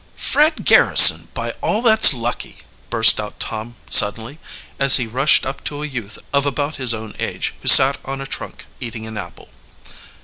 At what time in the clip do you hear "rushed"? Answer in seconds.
5.05-5.45